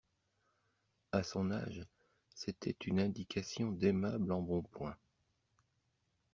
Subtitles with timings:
[1.11, 1.85] A son âge,
[2.33, 4.97] c'était une indication d'aimable embonpoint.